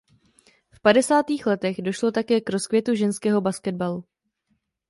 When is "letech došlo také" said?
1.47-2.41